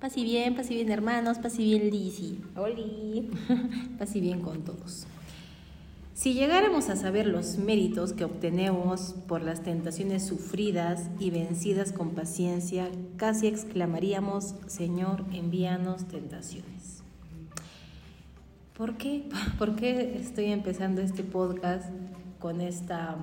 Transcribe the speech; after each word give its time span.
Pasi 0.00 0.22
bien, 0.22 0.54
pasi 0.54 0.74
bien 0.74 0.90
hermanos, 0.92 1.38
pasi 1.38 1.64
bien 1.64 1.90
Lizzy. 1.90 2.38
Oli. 2.54 3.30
pasi 3.98 4.20
bien 4.20 4.40
con 4.40 4.62
todos. 4.62 5.08
Si 6.14 6.34
llegáramos 6.34 6.88
a 6.88 6.96
saber 6.96 7.26
los 7.26 7.58
méritos 7.58 8.12
que 8.12 8.24
obtenemos 8.24 9.16
por 9.26 9.42
las 9.42 9.62
tentaciones 9.62 10.24
sufridas 10.24 11.10
y 11.18 11.30
vencidas 11.30 11.92
con 11.92 12.10
paciencia, 12.10 12.88
casi 13.16 13.48
exclamaríamos, 13.48 14.54
Señor, 14.68 15.24
envíanos 15.32 16.06
tentaciones. 16.06 17.02
¿Por 18.76 18.96
qué? 18.98 19.28
¿Por 19.58 19.74
qué 19.74 20.16
estoy 20.16 20.46
empezando 20.46 21.00
este 21.00 21.24
podcast 21.24 21.88
con 22.38 22.60
esta, 22.60 23.16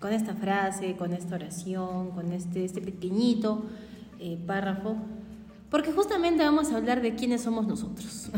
con 0.00 0.12
esta 0.12 0.34
frase, 0.34 0.96
con 0.96 1.12
esta 1.12 1.36
oración, 1.36 2.10
con 2.10 2.32
este, 2.32 2.64
este 2.64 2.80
pequeñito 2.80 3.64
eh, 4.18 4.36
párrafo? 4.44 4.96
Porque 5.72 5.90
justamente 5.90 6.44
vamos 6.44 6.70
a 6.70 6.76
hablar 6.76 7.02
de 7.02 7.16
quiénes 7.16 7.40
somos 7.40 7.66
nosotros 7.66 8.30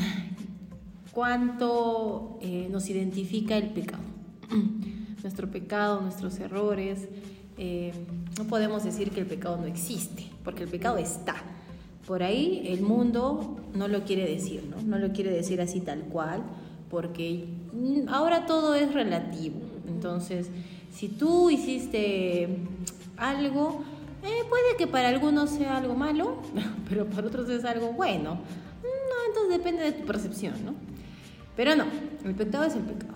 cuánto 1.14 2.38
eh, 2.42 2.68
nos 2.70 2.90
identifica 2.90 3.56
el 3.56 3.70
pecado. 3.70 4.02
Nuestro 5.22 5.50
pecado, 5.50 6.02
nuestros 6.02 6.38
errores. 6.38 7.08
Eh, 7.56 7.94
no 8.36 8.44
podemos 8.44 8.84
decir 8.84 9.10
que 9.10 9.20
el 9.20 9.26
pecado 9.26 9.56
no 9.56 9.64
existe, 9.64 10.26
porque 10.42 10.64
el 10.64 10.68
pecado 10.68 10.98
está. 10.98 11.36
Por 12.06 12.22
ahí 12.22 12.62
el 12.66 12.82
mundo 12.82 13.56
no 13.74 13.88
lo 13.88 14.04
quiere 14.04 14.28
decir, 14.28 14.64
¿no? 14.68 14.82
No 14.82 14.98
lo 14.98 15.14
quiere 15.14 15.30
decir 15.30 15.62
así 15.62 15.80
tal 15.80 16.00
cual, 16.00 16.42
porque 16.90 17.46
ahora 18.08 18.44
todo 18.44 18.74
es 18.74 18.92
relativo. 18.92 19.60
Entonces, 19.88 20.50
si 20.92 21.08
tú 21.08 21.48
hiciste 21.48 22.58
algo, 23.16 23.82
eh, 24.24 24.44
puede 24.48 24.76
que 24.78 24.86
para 24.86 25.08
algunos 25.08 25.50
sea 25.50 25.76
algo 25.76 25.94
malo, 25.94 26.38
pero 26.88 27.06
para 27.06 27.26
otros 27.26 27.48
es 27.50 27.64
algo 27.64 27.92
bueno. 27.92 28.38
No, 28.82 29.26
entonces 29.28 29.58
depende 29.58 29.82
de 29.82 29.92
tu 29.92 30.06
percepción, 30.06 30.54
¿no? 30.64 30.74
Pero 31.56 31.76
no, 31.76 31.84
el 32.24 32.34
pecado 32.34 32.64
es 32.64 32.74
el 32.74 32.82
pecado. 32.82 33.14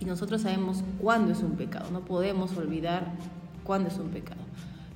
Y 0.00 0.04
nosotros 0.04 0.42
sabemos 0.42 0.84
cuándo 1.00 1.32
es 1.32 1.40
un 1.40 1.52
pecado, 1.52 1.90
no 1.90 2.00
podemos 2.00 2.56
olvidar 2.56 3.12
cuándo 3.64 3.88
es 3.88 3.96
un 3.96 4.10
pecado. 4.10 4.40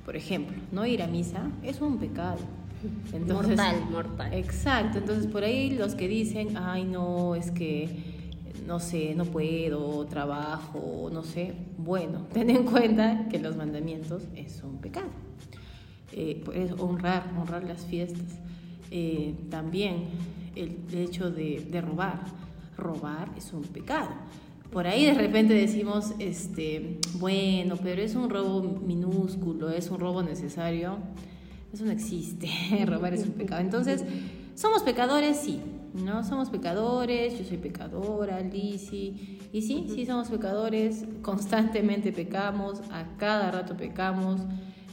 Por 0.05 0.15
ejemplo, 0.15 0.57
no 0.71 0.85
ir 0.85 1.01
a 1.01 1.07
misa 1.07 1.41
es 1.63 1.81
un 1.81 1.97
pecado. 1.97 2.37
mortal, 3.27 3.75
mortal. 3.91 4.33
Exacto, 4.33 4.99
entonces 4.99 5.27
por 5.27 5.43
ahí 5.43 5.71
los 5.71 5.95
que 5.95 6.07
dicen, 6.07 6.55
ay 6.57 6.85
no, 6.85 7.35
es 7.35 7.51
que 7.51 8.18
no 8.69 8.79
sé, 8.79 9.15
no 9.15 9.25
puedo, 9.25 10.05
trabajo, 10.05 11.09
no 11.11 11.23
sé. 11.23 11.55
Bueno, 11.75 12.27
ten 12.33 12.51
en 12.51 12.65
cuenta 12.65 13.27
que 13.27 13.39
los 13.39 13.57
mandamientos 13.57 14.23
es 14.35 14.61
un 14.63 14.77
pecado. 14.77 15.09
Eh, 16.11 16.43
honrar, 16.77 17.31
honrar 17.35 17.63
las 17.63 17.83
fiestas. 17.85 18.39
Eh, 18.91 19.33
también 19.49 20.05
el 20.55 20.77
hecho 20.93 21.31
de, 21.31 21.67
de, 21.71 21.81
robar. 21.81 22.19
Robar 22.77 23.31
es 23.35 23.51
un 23.53 23.63
pecado. 23.63 24.09
Por 24.71 24.85
ahí 24.85 25.03
de 25.03 25.15
repente 25.15 25.55
decimos, 25.55 26.13
este, 26.19 26.99
bueno, 27.15 27.75
pero 27.81 28.03
es 28.03 28.13
un 28.13 28.29
robo 28.29 28.61
minúsculo, 28.85 29.71
es 29.71 29.89
un 29.89 29.99
robo 29.99 30.21
necesario. 30.21 30.99
Eso 31.73 31.85
no 31.85 31.91
existe, 31.91 32.49
robar 32.85 33.15
es 33.15 33.23
un 33.23 33.31
pecado. 33.31 33.61
Entonces, 33.61 34.03
somos 34.53 34.83
pecadores, 34.83 35.37
sí, 35.37 35.59
¿no? 35.93 36.23
Somos 36.23 36.49
pecadores, 36.49 37.37
yo 37.37 37.45
soy 37.45 37.57
pecadora, 37.57 38.39
Lisi, 38.41 39.39
y 39.51 39.61
sí, 39.61 39.87
sí 39.93 40.05
somos 40.05 40.29
pecadores, 40.29 41.05
constantemente 41.21 42.11
pecamos, 42.11 42.81
a 42.91 43.17
cada 43.17 43.51
rato 43.51 43.75
pecamos. 43.75 44.41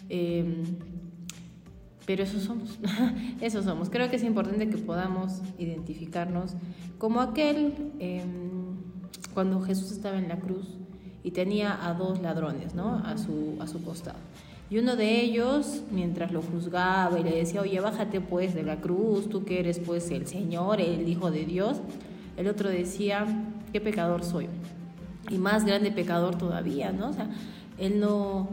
Eh, 0.08 0.64
pero 2.06 2.22
eso 2.22 2.38
somos, 2.38 2.78
eso 3.40 3.62
somos. 3.62 3.90
Creo 3.90 4.08
que 4.08 4.16
es 4.16 4.22
importante 4.22 4.70
que 4.70 4.78
podamos 4.78 5.42
identificarnos 5.58 6.54
como 6.98 7.20
aquel 7.20 7.92
em, 7.98 8.76
cuando 9.34 9.60
Jesús 9.60 9.90
estaba 9.90 10.16
en 10.16 10.28
la 10.28 10.38
cruz 10.38 10.78
y 11.24 11.32
tenía 11.32 11.84
a 11.84 11.92
dos 11.94 12.22
ladrones, 12.22 12.74
¿no? 12.74 12.94
A 13.04 13.18
su, 13.18 13.56
a 13.60 13.66
su 13.66 13.82
costado. 13.82 14.18
Y 14.68 14.78
uno 14.78 14.96
de 14.96 15.20
ellos, 15.20 15.82
mientras 15.92 16.32
lo 16.32 16.42
juzgaba 16.42 17.20
y 17.20 17.22
le 17.22 17.36
decía, 17.36 17.60
oye, 17.60 17.78
bájate 17.78 18.20
pues 18.20 18.54
de 18.54 18.64
la 18.64 18.80
cruz, 18.80 19.28
tú 19.28 19.44
que 19.44 19.60
eres 19.60 19.78
pues 19.78 20.10
el 20.10 20.26
Señor, 20.26 20.80
el 20.80 21.08
Hijo 21.08 21.30
de 21.30 21.44
Dios, 21.44 21.80
el 22.36 22.48
otro 22.48 22.68
decía, 22.68 23.26
qué 23.72 23.80
pecador 23.80 24.24
soy. 24.24 24.48
Y 25.30 25.38
más 25.38 25.64
grande 25.64 25.92
pecador 25.92 26.36
todavía, 26.36 26.90
¿no? 26.90 27.10
O 27.10 27.12
sea, 27.12 27.30
él 27.78 28.00
no, 28.00 28.48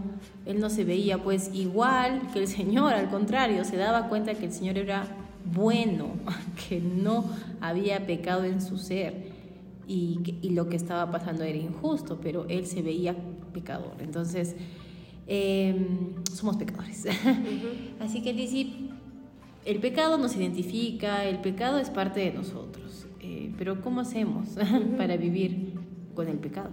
él 0.45 0.59
no 0.59 0.69
se 0.69 0.83
veía 0.83 1.17
pues 1.17 1.49
igual 1.53 2.21
que 2.31 2.39
el 2.39 2.47
Señor, 2.47 2.93
al 2.93 3.09
contrario, 3.09 3.63
se 3.65 3.77
daba 3.77 4.07
cuenta 4.07 4.35
que 4.35 4.45
el 4.45 4.53
Señor 4.53 4.77
era 4.77 5.05
bueno, 5.45 6.11
que 6.69 6.79
no 6.79 7.25
había 7.59 8.05
pecado 8.05 8.43
en 8.43 8.61
su 8.61 8.77
ser 8.77 9.31
y, 9.87 10.37
y 10.43 10.51
lo 10.51 10.69
que 10.69 10.75
estaba 10.75 11.09
pasando 11.09 11.43
era 11.43 11.57
injusto, 11.57 12.19
pero 12.21 12.45
él 12.49 12.67
se 12.67 12.83
veía 12.83 13.15
pecador. 13.51 13.95
Entonces, 13.99 14.55
em, 15.27 16.13
somos 16.33 16.57
pecadores. 16.57 17.05
Así 17.99 18.21
que 18.21 18.33
Lizzie, 18.33 18.89
el 19.65 19.79
pecado 19.79 20.17
nos 20.17 20.35
identifica, 20.35 21.25
el 21.25 21.39
pecado 21.39 21.79
es 21.79 21.89
parte 21.89 22.19
de 22.19 22.31
nosotros, 22.31 23.07
eh, 23.21 23.51
pero 23.57 23.81
¿cómo 23.81 24.01
hacemos 24.01 24.49
para 24.97 25.17
vivir 25.17 25.73
con 26.15 26.27
el 26.27 26.37
pecado? 26.37 26.71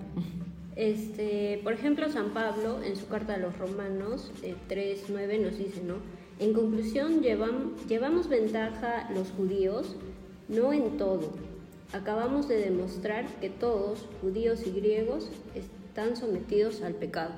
Este, 0.76 1.60
por 1.62 1.72
ejemplo, 1.72 2.08
San 2.08 2.30
Pablo 2.30 2.82
en 2.82 2.96
su 2.96 3.06
carta 3.06 3.34
a 3.34 3.38
los 3.38 3.58
Romanos 3.58 4.30
3.9 4.42 5.30
eh, 5.30 5.38
nos 5.38 5.58
dice, 5.58 5.82
¿no? 5.82 5.96
En 6.38 6.54
conclusión, 6.54 7.20
llevamos 7.20 8.28
ventaja 8.28 9.10
los 9.14 9.30
judíos, 9.30 9.96
no 10.48 10.72
en 10.72 10.96
todo. 10.96 11.32
Acabamos 11.92 12.48
de 12.48 12.56
demostrar 12.56 13.26
que 13.40 13.50
todos, 13.50 14.06
judíos 14.22 14.66
y 14.66 14.70
griegos, 14.70 15.30
están 15.54 16.16
sometidos 16.16 16.80
al 16.80 16.94
pecado. 16.94 17.32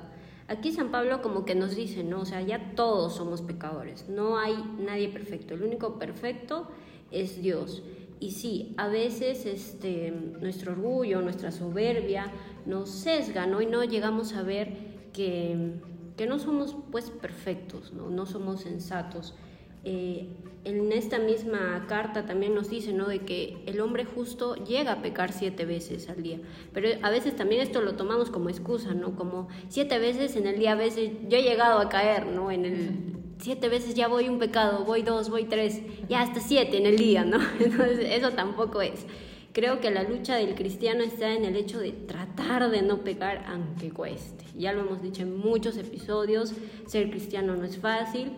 Aquí 0.47 0.71
San 0.71 0.91
Pablo 0.91 1.21
como 1.21 1.45
que 1.45 1.55
nos 1.55 1.75
dice, 1.75 2.03
¿no? 2.03 2.21
O 2.21 2.25
sea, 2.25 2.41
ya 2.41 2.73
todos 2.75 3.15
somos 3.15 3.41
pecadores, 3.41 4.09
no 4.09 4.37
hay 4.37 4.55
nadie 4.77 5.09
perfecto, 5.09 5.53
el 5.53 5.63
único 5.63 5.97
perfecto 5.99 6.67
es 7.11 7.41
Dios. 7.41 7.83
Y 8.19 8.31
sí, 8.31 8.73
a 8.77 8.87
veces 8.87 9.45
este, 9.45 10.11
nuestro 10.11 10.73
orgullo, 10.73 11.21
nuestra 11.21 11.51
soberbia 11.51 12.31
nos 12.65 12.89
sesga, 12.89 13.45
¿no? 13.45 13.61
Y 13.61 13.65
no 13.65 13.83
llegamos 13.83 14.33
a 14.33 14.43
ver 14.43 14.77
que, 15.11 15.73
que 16.15 16.25
no 16.25 16.39
somos 16.39 16.75
pues 16.91 17.09
perfectos, 17.09 17.93
¿no? 17.93 18.09
No 18.09 18.25
somos 18.25 18.61
sensatos. 18.61 19.35
Eh, 19.83 20.27
en 20.65 20.93
esta 20.93 21.19
misma 21.19 21.85
carta 21.87 22.25
también 22.25 22.55
nos 22.55 22.69
dice, 22.69 22.93
¿no? 22.93 23.07
De 23.07 23.19
que 23.19 23.57
el 23.65 23.81
hombre 23.81 24.05
justo 24.05 24.55
llega 24.55 24.93
a 24.93 25.01
pecar 25.01 25.33
siete 25.33 25.65
veces 25.65 26.09
al 26.09 26.23
día. 26.23 26.39
Pero 26.73 26.89
a 27.01 27.09
veces 27.09 27.35
también 27.35 27.61
esto 27.61 27.81
lo 27.81 27.95
tomamos 27.95 28.29
como 28.29 28.49
excusa, 28.49 28.93
¿no? 28.93 29.15
Como 29.15 29.49
siete 29.67 29.99
veces 29.99 30.35
en 30.35 30.47
el 30.47 30.57
día, 30.59 30.73
a 30.73 30.75
veces 30.75 31.11
yo 31.27 31.37
he 31.37 31.43
llegado 31.43 31.79
a 31.79 31.89
caer, 31.89 32.27
¿no? 32.27 32.49
En 32.49 32.65
el 32.65 33.13
siete 33.39 33.67
veces 33.67 33.93
ya 33.93 34.07
voy 34.07 34.29
un 34.29 34.39
pecado, 34.39 34.85
voy 34.85 35.01
dos, 35.01 35.29
voy 35.29 35.43
tres, 35.45 35.81
ya 36.07 36.21
hasta 36.21 36.39
siete 36.39 36.77
en 36.77 36.85
el 36.85 36.97
día, 36.97 37.25
¿no? 37.25 37.39
Eso 38.01 38.31
tampoco 38.31 38.81
es. 38.81 39.05
Creo 39.51 39.81
que 39.81 39.91
la 39.91 40.03
lucha 40.03 40.35
del 40.35 40.55
cristiano 40.55 41.03
está 41.03 41.33
en 41.33 41.43
el 41.43 41.57
hecho 41.57 41.79
de 41.79 41.91
tratar 41.91 42.71
de 42.71 42.81
no 42.81 42.99
pecar 42.99 43.45
aunque 43.47 43.91
cueste. 43.91 44.45
Ya 44.57 44.71
lo 44.71 44.81
hemos 44.81 45.01
dicho 45.01 45.23
en 45.23 45.37
muchos 45.37 45.77
episodios, 45.77 46.53
ser 46.87 47.09
cristiano 47.09 47.55
no 47.55 47.65
es 47.65 47.77
fácil 47.77 48.31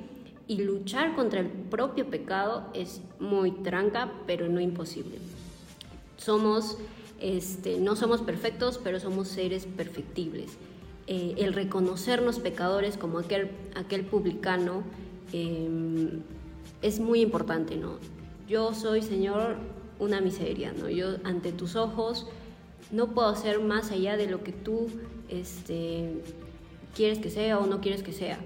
y 0.47 0.57
luchar 0.57 1.15
contra 1.15 1.39
el 1.39 1.47
propio 1.47 2.09
pecado 2.09 2.69
es 2.73 3.01
muy 3.19 3.51
tranca, 3.51 4.11
pero 4.27 4.47
no 4.47 4.59
imposible. 4.59 5.17
Somos, 6.17 6.77
este, 7.19 7.79
no 7.79 7.95
somos 7.95 8.21
perfectos, 8.21 8.79
pero 8.83 8.99
somos 8.99 9.27
seres 9.27 9.65
perfectibles. 9.65 10.57
Eh, 11.07 11.35
el 11.37 11.53
reconocernos 11.53 12.39
pecadores 12.39 12.97
como 12.97 13.19
aquel, 13.19 13.51
aquel 13.75 14.05
publicano 14.05 14.83
em, 15.33 16.21
es 16.81 16.99
muy 16.99 17.21
importante, 17.21 17.75
¿no? 17.75 17.97
Yo 18.47 18.73
soy, 18.73 19.01
Señor, 19.01 19.57
una 19.99 20.21
miseria, 20.21 20.73
¿no? 20.73 20.89
Yo 20.89 21.17
ante 21.23 21.51
tus 21.51 21.75
ojos 21.75 22.27
no 22.91 23.13
puedo 23.13 23.27
hacer 23.27 23.59
más 23.59 23.91
allá 23.91 24.17
de 24.17 24.27
lo 24.27 24.43
que 24.43 24.51
tú 24.51 24.87
este, 25.29 26.21
quieres 26.95 27.19
que 27.19 27.29
sea 27.29 27.59
o 27.59 27.65
no 27.65 27.81
quieres 27.81 28.03
que 28.03 28.13
sea. 28.13 28.39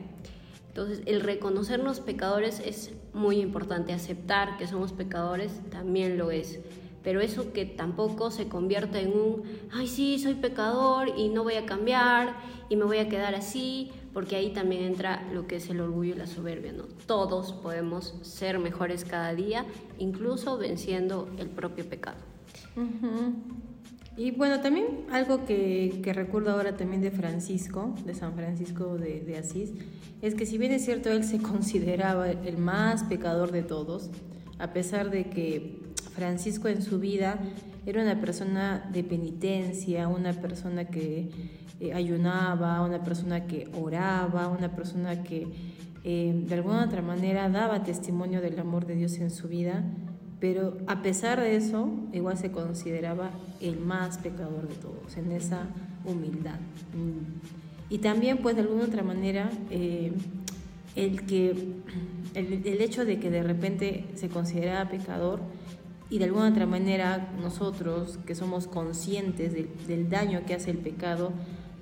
Entonces, 0.69 1.01
el 1.05 1.21
reconocernos 1.21 1.99
pecadores 1.99 2.61
es 2.63 2.91
muy 3.13 3.39
importante, 3.41 3.91
aceptar 3.91 4.57
que 4.57 4.67
somos 4.67 4.93
pecadores 4.93 5.51
también 5.69 6.17
lo 6.17 6.31
es 6.31 6.59
pero 7.03 7.21
eso 7.21 7.53
que 7.53 7.65
tampoco 7.65 8.31
se 8.31 8.47
convierta 8.47 8.99
en 8.99 9.13
un, 9.13 9.43
ay 9.71 9.87
sí, 9.87 10.19
soy 10.19 10.35
pecador 10.35 11.09
y 11.17 11.29
no 11.29 11.43
voy 11.43 11.55
a 11.55 11.65
cambiar 11.65 12.35
y 12.67 12.75
me 12.75 12.85
voy 12.85 12.97
a 12.97 13.09
quedar 13.09 13.35
así, 13.35 13.91
porque 14.13 14.35
ahí 14.35 14.53
también 14.53 14.83
entra 14.83 15.27
lo 15.33 15.47
que 15.47 15.57
es 15.57 15.69
el 15.69 15.79
orgullo 15.79 16.15
y 16.15 16.17
la 16.17 16.27
soberbia, 16.27 16.73
¿no? 16.73 16.83
Todos 17.05 17.53
podemos 17.53 18.15
ser 18.21 18.59
mejores 18.59 19.05
cada 19.05 19.33
día, 19.33 19.65
incluso 19.97 20.57
venciendo 20.57 21.29
el 21.37 21.49
propio 21.49 21.87
pecado. 21.87 22.17
Y 24.19 24.31
bueno, 24.31 24.59
también 24.59 25.05
algo 25.13 25.45
que, 25.45 26.01
recuerdo 26.13 26.51
ahora 26.51 26.75
también 26.75 27.01
de 27.01 27.09
Francisco, 27.09 27.95
de 28.05 28.13
San 28.13 28.33
Francisco 28.33 28.97
de, 28.97 29.21
de, 29.21 29.37
Asís, 29.37 29.71
es 30.21 30.35
que 30.35 30.45
si 30.45 30.57
bien 30.57 30.73
es 30.73 30.83
cierto, 30.83 31.09
él 31.09 31.23
se 31.23 31.37
consideraba 31.41 32.29
el 32.29 32.57
más 32.57 33.05
pecador 33.05 33.53
de 33.53 33.63
todos, 33.63 34.09
a 34.57 34.73
pesar 34.73 35.09
de 35.09 35.29
que 35.29 35.79
Francisco 36.13 36.67
en 36.67 36.81
su 36.81 36.99
vida 36.99 37.39
era 37.85 38.01
una 38.01 38.19
persona 38.19 38.89
de 38.91 39.05
penitencia, 39.05 40.09
una 40.09 40.33
persona 40.33 40.83
que 40.83 41.29
eh, 41.79 41.93
ayunaba, 41.93 42.81
una 42.81 43.01
persona 43.05 43.47
que 43.47 43.69
oraba, 43.73 44.49
una 44.49 44.75
persona 44.75 45.23
que 45.23 45.47
eh, 46.03 46.43
de 46.45 46.55
alguna 46.55 46.83
otra 46.83 47.01
manera 47.01 47.47
daba 47.47 47.83
testimonio 47.83 48.41
del 48.41 48.59
amor 48.59 48.85
de 48.85 48.95
Dios 48.95 49.17
en 49.19 49.31
su 49.31 49.47
vida, 49.47 49.81
pero 50.39 50.77
a 50.87 51.01
pesar 51.01 51.39
de 51.39 51.55
eso, 51.55 51.89
igual 52.13 52.37
se 52.37 52.51
consideraba 52.51 53.31
el 53.59 53.79
más 53.79 54.17
pecador 54.17 54.67
de 54.67 54.75
todos, 54.75 55.17
en 55.17 55.31
esa 55.31 55.67
humildad. 56.05 56.59
Y 57.89 57.97
también, 57.97 58.37
pues, 58.37 58.55
de 58.55 58.61
alguna 58.61 58.85
otra 58.85 59.03
manera, 59.03 59.49
eh, 59.69 60.13
el, 60.95 61.25
que, 61.25 61.55
el, 62.35 62.81
hecho 62.81 63.03
de 63.03 63.19
que 63.19 63.29
de 63.29 63.43
repente 63.43 64.05
se 64.15 64.29
consideraba 64.29 64.89
pecador 64.89 65.41
y 66.09 66.19
de 66.19 66.25
alguna 66.25 66.49
otra 66.49 66.65
manera 66.65 67.31
nosotros, 67.41 68.17
que 68.25 68.35
somos 68.35 68.67
conscientes 68.67 69.53
del, 69.53 69.69
del 69.87 70.09
daño 70.09 70.41
que 70.45 70.55
hace 70.55 70.71
el 70.71 70.77
pecado, 70.77 71.31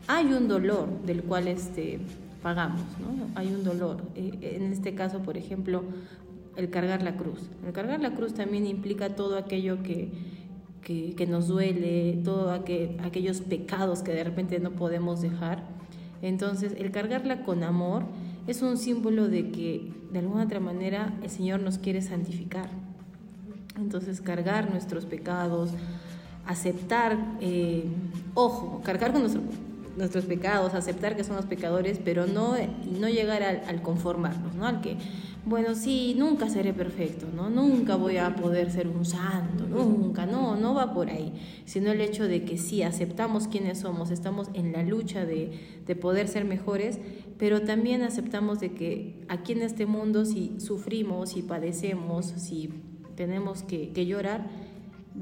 hay 0.08 0.28
un 0.34 0.48
dolor 0.48 0.90
del 1.06 1.24
cual 1.24 1.48
este, 1.48 2.00
pagamos, 2.42 2.82
¿no? 3.00 3.30
Hay 3.36 3.54
un 3.54 3.64
dolor. 3.64 4.02
Eh, 4.16 4.56
en 4.56 4.72
este 4.72 4.96
caso, 4.96 5.20
por 5.20 5.38
ejemplo, 5.38 5.84
el 6.58 6.70
cargar 6.70 7.04
la 7.04 7.16
cruz. 7.16 7.50
El 7.66 7.72
cargar 7.72 8.02
la 8.02 8.14
cruz 8.14 8.34
también 8.34 8.66
implica 8.66 9.16
todo 9.16 9.38
aquello 9.38 9.84
que, 9.84 10.12
que, 10.82 11.28
nos 11.28 11.48
duele, 11.48 12.20
todos 12.24 12.52
aquellos 12.52 13.42
pecados 13.42 14.02
que 14.02 14.12
de 14.14 14.24
repente 14.24 14.60
no 14.60 14.72
podemos 14.72 15.22
dejar. 15.22 15.64
Entonces, 16.22 16.74
el 16.78 16.92
cargarla 16.92 17.44
con 17.44 17.64
amor 17.64 18.04
es 18.48 18.62
un 18.62 18.78
símbolo 18.78 19.28
de 19.28 19.52
que 19.52 19.92
de 20.12 20.20
alguna 20.20 20.44
otra 20.46 20.60
manera 20.60 21.14
el 21.22 21.30
Señor 21.30 21.62
nos 21.62 21.78
quiere 21.78 22.02
santificar. 22.02 22.70
Entonces, 23.78 24.20
cargar 24.22 24.72
nuestros 24.72 25.06
pecados, 25.06 25.72
aceptar, 26.48 27.18
eh, 27.40 27.84
ojo, 28.34 28.82
cargar 28.84 29.12
con 29.12 29.22
nuestro, 29.22 29.42
nuestros 29.96 30.26
pecados, 30.26 30.74
aceptar 30.74 31.16
que 31.16 31.24
somos 31.24 31.46
pecadores, 31.46 32.00
pero 32.04 32.26
no, 32.26 32.56
no 33.00 33.10
llegar 33.10 33.44
al 33.44 33.82
conformarnos, 33.84 34.56
¿no? 34.56 34.66
Al 34.66 34.82
que 34.82 34.98
bueno, 35.48 35.76
sí, 35.76 36.14
nunca 36.18 36.50
seré 36.50 36.74
perfecto, 36.74 37.28
¿no? 37.34 37.50
Nunca 37.50 37.96
voy 37.96 38.18
a 38.18 38.36
poder 38.36 38.70
ser 38.70 38.88
un 38.88 39.06
santo, 39.06 39.66
nunca, 39.66 40.26
no, 40.26 40.56
no 40.56 40.74
va 40.74 40.94
por 40.94 41.10
ahí, 41.10 41.34
sino 41.66 41.92
el 41.92 42.02
hecho 42.02 42.28
de 42.28 42.44
que 42.44 42.58
sí, 42.58 42.84
aceptamos 42.84 43.48
quiénes 43.48 43.80
somos, 43.80 44.12
estamos 44.12 44.50
en 44.54 44.74
la 44.74 44.84
lucha 44.84 45.26
de, 45.26 45.82
de 45.86 45.96
poder 45.96 46.28
ser 46.28 46.44
mejores, 46.44 47.00
pero 47.38 47.62
también 47.62 48.02
aceptamos 48.02 48.60
de 48.60 48.74
que 48.74 49.24
aquí 49.30 49.54
en 49.54 49.62
este 49.62 49.86
mundo 49.86 50.26
si 50.26 50.60
sufrimos, 50.60 51.32
si 51.32 51.44
padecemos, 51.44 52.26
si 52.26 52.70
tenemos 53.16 53.64
que, 53.64 54.06
llorar, 54.06 54.48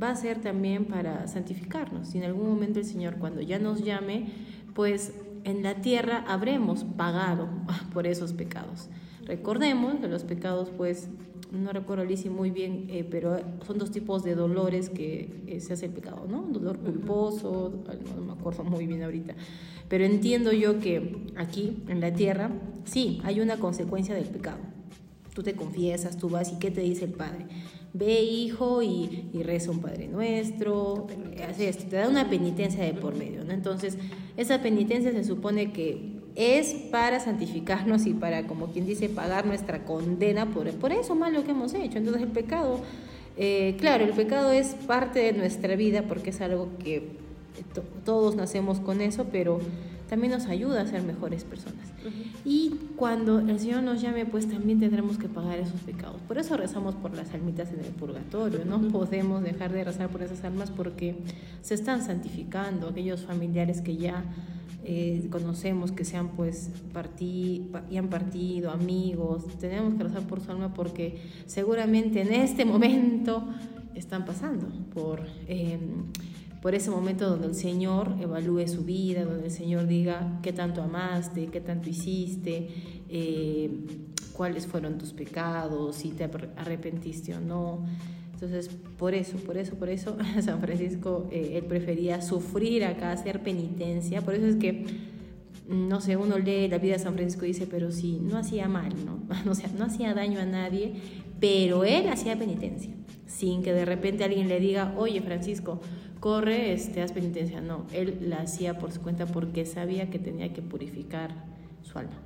va 0.01 0.11
a 0.11 0.15
ser 0.15 0.41
también 0.41 0.85
para 0.85 1.27
santificarnos. 1.27 2.09
Si 2.09 2.17
en 2.17 2.25
algún 2.25 2.49
momento 2.49 2.79
el 2.79 2.85
Señor 2.85 3.17
cuando 3.17 3.41
ya 3.41 3.59
nos 3.59 3.83
llame, 3.83 4.27
pues 4.73 5.13
en 5.43 5.63
la 5.63 5.75
tierra 5.75 6.23
habremos 6.27 6.83
pagado 6.83 7.47
por 7.93 8.07
esos 8.07 8.33
pecados. 8.33 8.89
Recordemos 9.25 9.95
que 9.99 10.07
los 10.07 10.23
pecados, 10.23 10.69
pues, 10.75 11.09
no 11.51 11.71
recuerdo 11.71 12.05
Lizzie 12.05 12.29
muy 12.29 12.51
bien, 12.51 12.87
eh, 12.89 13.03
pero 13.09 13.39
son 13.65 13.77
dos 13.77 13.91
tipos 13.91 14.23
de 14.23 14.35
dolores 14.35 14.89
que 14.89 15.43
eh, 15.47 15.59
se 15.61 15.73
hace 15.73 15.87
el 15.87 15.93
pecado, 15.93 16.25
¿no? 16.29 16.43
Dolor 16.43 16.77
culposo, 16.79 17.83
no 18.15 18.21
me 18.21 18.33
acuerdo 18.33 18.63
muy 18.63 18.85
bien 18.85 19.03
ahorita. 19.03 19.35
Pero 19.87 20.03
entiendo 20.03 20.51
yo 20.51 20.79
que 20.79 21.17
aquí, 21.35 21.83
en 21.87 22.01
la 22.01 22.13
tierra, 22.13 22.51
sí, 22.85 23.21
hay 23.23 23.39
una 23.39 23.57
consecuencia 23.57 24.13
del 24.15 24.25
pecado. 24.25 24.59
Tú 25.33 25.43
te 25.43 25.53
confiesas, 25.53 26.17
tú 26.17 26.29
vas 26.29 26.51
y 26.53 26.59
¿qué 26.59 26.71
te 26.71 26.81
dice 26.81 27.05
el 27.05 27.13
Padre? 27.13 27.45
Ve, 27.93 28.21
hijo, 28.21 28.81
y, 28.83 29.29
y 29.33 29.43
reza 29.43 29.71
un 29.71 29.79
Padre 29.79 30.07
Nuestro, 30.07 31.07
hace 31.47 31.69
esto, 31.69 31.85
te 31.89 31.95
da 31.95 32.09
una 32.09 32.29
penitencia 32.29 32.83
de 32.83 32.93
por 32.93 33.15
medio, 33.15 33.43
¿no? 33.43 33.53
Entonces, 33.53 33.97
esa 34.37 34.61
penitencia 34.61 35.11
se 35.11 35.23
supone 35.23 35.71
que 35.71 36.14
es 36.35 36.73
para 36.91 37.19
santificarnos 37.19 38.05
y 38.05 38.13
para, 38.13 38.45
como 38.45 38.67
quien 38.67 38.85
dice, 38.85 39.09
pagar 39.09 39.45
nuestra 39.45 39.85
condena 39.85 40.45
por, 40.47 40.69
por 40.73 40.91
eso 40.91 41.15
malo 41.15 41.43
que 41.43 41.51
hemos 41.51 41.73
hecho. 41.73 41.97
Entonces 41.97 42.23
el 42.23 42.29
pecado, 42.29 42.81
eh, 43.37 43.75
claro, 43.79 44.03
el 44.03 44.11
pecado 44.11 44.51
es 44.51 44.75
parte 44.85 45.19
de 45.19 45.33
nuestra 45.33 45.75
vida 45.75 46.03
porque 46.03 46.31
es 46.31 46.41
algo 46.41 46.69
que 46.83 47.25
todos 48.03 48.35
nacemos 48.35 48.79
con 48.79 48.99
eso, 48.99 49.27
pero 49.31 49.59
también 50.09 50.33
nos 50.33 50.45
ayuda 50.47 50.81
a 50.81 50.87
ser 50.87 51.03
mejores 51.03 51.43
personas. 51.43 51.87
Y 52.43 52.75
cuando 52.95 53.39
el 53.39 53.59
Señor 53.59 53.81
nos 53.81 54.01
llame, 54.01 54.25
pues 54.25 54.47
también 54.47 54.79
tendremos 54.79 55.17
que 55.17 55.27
pagar 55.27 55.57
esos 55.57 55.81
pecados. 55.81 56.21
Por 56.27 56.37
eso 56.37 56.55
rezamos 56.57 56.93
por 56.95 57.15
las 57.15 57.33
almitas 57.33 57.71
en 57.71 57.79
el 57.79 57.91
purgatorio. 57.91 58.65
No 58.65 58.79
podemos 58.89 59.41
dejar 59.41 59.71
de 59.71 59.83
rezar 59.83 60.09
por 60.09 60.21
esas 60.21 60.43
almas 60.43 60.69
porque 60.69 61.15
se 61.61 61.73
están 61.73 62.03
santificando 62.03 62.89
aquellos 62.89 63.21
familiares 63.21 63.81
que 63.81 63.97
ya 63.97 64.23
eh, 64.87 65.27
conocemos 65.31 65.91
que 65.91 66.05
se 66.05 66.15
han 66.15 66.29
pues 66.29 66.69
partido 66.93 67.81
y 67.89 67.97
han 67.97 68.07
partido, 68.07 68.69
amigos, 68.69 69.45
tenemos 69.59 69.95
que 69.95 70.03
rezar 70.03 70.27
por 70.27 70.41
su 70.41 70.51
alma 70.51 70.75
porque 70.75 71.17
seguramente 71.47 72.21
en 72.21 72.31
este 72.31 72.65
momento 72.65 73.47
están 73.95 74.25
pasando 74.25 74.67
por, 74.93 75.25
em, 75.47 76.05
por 76.61 76.75
ese 76.75 76.91
momento 76.91 77.27
donde 77.27 77.47
el 77.47 77.55
Señor 77.55 78.15
evalúe 78.21 78.67
su 78.67 78.83
vida, 78.83 79.25
donde 79.25 79.45
el 79.45 79.51
Señor 79.51 79.87
diga 79.87 80.39
qué 80.43 80.53
tanto 80.53 80.83
amaste, 80.83 81.47
qué 81.47 81.61
tanto 81.61 81.89
hiciste, 81.89 82.69
eh, 83.09 83.71
cuáles 84.33 84.67
fueron 84.67 84.99
tus 84.99 85.13
pecados, 85.13 85.95
si 85.95 86.09
te 86.09 86.25
arrepentiste 86.57 87.33
o 87.33 87.39
no. 87.39 87.85
Entonces, 88.45 88.71
por 88.97 89.15
eso, 89.15 89.37
por 89.37 89.57
eso, 89.57 89.75
por 89.75 89.89
eso, 89.89 90.17
San 90.41 90.61
Francisco, 90.61 91.27
eh, 91.31 91.53
él 91.55 91.65
prefería 91.65 92.21
sufrir 92.21 92.85
acá, 92.85 93.11
hacer 93.11 93.41
penitencia. 93.41 94.21
Por 94.21 94.35
eso 94.35 94.45
es 94.45 94.55
que, 94.57 94.85
no 95.67 95.99
sé, 95.99 96.15
uno 96.15 96.37
lee 96.37 96.67
la 96.67 96.77
vida 96.77 96.93
de 96.93 96.99
San 96.99 97.15
Francisco 97.15 97.45
y 97.45 97.49
dice, 97.49 97.65
pero 97.65 97.91
sí, 97.91 98.19
no 98.21 98.37
hacía 98.37 98.67
mal, 98.67 98.93
¿no? 99.03 99.19
O 99.49 99.55
sea, 99.55 99.69
no 99.77 99.85
hacía 99.85 100.13
daño 100.13 100.39
a 100.39 100.45
nadie, 100.45 100.93
pero 101.39 101.83
él 101.83 102.07
hacía 102.07 102.37
penitencia, 102.37 102.93
sin 103.25 103.63
que 103.63 103.73
de 103.73 103.83
repente 103.83 104.23
alguien 104.23 104.47
le 104.47 104.59
diga, 104.59 104.93
oye, 104.95 105.21
Francisco, 105.21 105.81
corre, 106.19 106.73
este, 106.73 107.01
haz 107.01 107.11
penitencia. 107.11 107.61
No, 107.61 107.87
él 107.93 108.29
la 108.29 108.37
hacía 108.37 108.77
por 108.77 108.91
su 108.91 109.01
cuenta 109.01 109.25
porque 109.25 109.65
sabía 109.65 110.11
que 110.11 110.19
tenía 110.19 110.53
que 110.53 110.61
purificar 110.61 111.31
su 111.81 111.97
alma. 111.97 112.21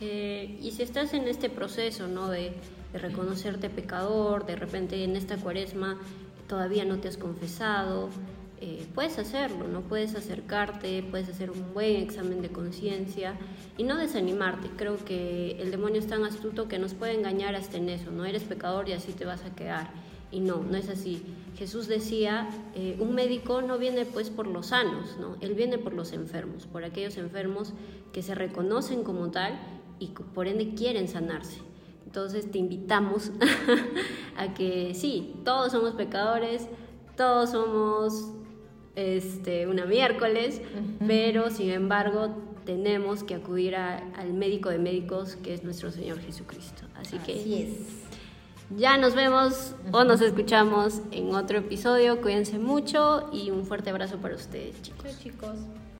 Eh, 0.00 0.58
y 0.62 0.70
si 0.72 0.82
estás 0.82 1.12
en 1.12 1.28
este 1.28 1.50
proceso, 1.50 2.06
¿no? 2.08 2.28
De 2.28 2.52
reconocerte 2.98 3.70
pecador, 3.70 4.46
de 4.46 4.56
repente 4.56 5.02
en 5.04 5.16
esta 5.16 5.36
cuaresma 5.36 5.98
todavía 6.48 6.84
no 6.84 6.98
te 6.98 7.08
has 7.08 7.16
confesado, 7.16 8.08
eh, 8.58 8.86
puedes 8.94 9.18
hacerlo, 9.18 9.68
¿no? 9.68 9.82
Puedes 9.82 10.14
acercarte, 10.14 11.02
puedes 11.10 11.28
hacer 11.28 11.50
un 11.50 11.74
buen 11.74 11.96
examen 11.96 12.40
de 12.40 12.48
conciencia 12.48 13.34
y 13.76 13.84
no 13.84 13.98
desanimarte. 13.98 14.70
Creo 14.76 14.96
que 15.04 15.60
el 15.60 15.70
demonio 15.70 15.98
es 16.00 16.06
tan 16.06 16.24
astuto 16.24 16.66
que 16.66 16.78
nos 16.78 16.94
puede 16.94 17.14
engañar 17.14 17.54
hasta 17.54 17.76
en 17.76 17.90
eso, 17.90 18.10
no 18.10 18.24
eres 18.24 18.44
pecador 18.44 18.88
y 18.88 18.92
así 18.92 19.12
te 19.12 19.26
vas 19.26 19.44
a 19.44 19.54
quedar. 19.54 19.90
Y 20.32 20.40
no, 20.40 20.62
no 20.62 20.76
es 20.76 20.88
así. 20.88 21.22
Jesús 21.56 21.86
decía, 21.86 22.48
eh, 22.74 22.96
un 22.98 23.14
médico 23.14 23.60
no 23.60 23.78
viene 23.78 24.06
pues 24.06 24.30
por 24.30 24.46
los 24.46 24.68
sanos, 24.68 25.18
¿no? 25.20 25.36
Él 25.40 25.54
viene 25.54 25.76
por 25.76 25.92
los 25.92 26.12
enfermos, 26.12 26.66
por 26.66 26.82
aquellos 26.82 27.18
enfermos 27.18 27.74
que 28.12 28.22
se 28.22 28.34
reconocen 28.34 29.04
como 29.04 29.30
tal 29.30 29.58
y 29.98 30.08
por 30.08 30.48
ende 30.48 30.74
quieren 30.74 31.08
sanarse. 31.08 31.65
Entonces 32.06 32.50
te 32.50 32.58
invitamos 32.58 33.30
a 34.36 34.54
que 34.54 34.94
sí, 34.94 35.34
todos 35.44 35.72
somos 35.72 35.92
pecadores, 35.92 36.66
todos 37.16 37.50
somos 37.50 38.32
este, 38.94 39.66
una 39.66 39.84
miércoles, 39.84 40.62
pero 41.06 41.50
sin 41.50 41.70
embargo 41.70 42.34
tenemos 42.64 43.22
que 43.22 43.34
acudir 43.34 43.76
al 43.76 44.32
médico 44.32 44.70
de 44.70 44.78
médicos 44.78 45.36
que 45.36 45.54
es 45.54 45.62
nuestro 45.62 45.90
Señor 45.90 46.18
Jesucristo. 46.20 46.82
Así, 46.96 47.18
que 47.18 47.62
es. 47.62 47.70
ya 48.76 48.96
nos 48.98 49.14
vemos 49.14 49.74
o 49.92 50.04
nos 50.04 50.20
escuchamos 50.20 51.00
en 51.12 51.34
otro 51.34 51.58
episodio. 51.58 52.20
Cuídense 52.20 52.58
mucho 52.58 53.28
y 53.32 53.50
un 53.50 53.66
fuerte 53.66 53.90
abrazo 53.90 54.16
para 54.18 54.34
ustedes, 54.34 54.80
chicos. 54.82 55.18
chicos. 55.22 55.56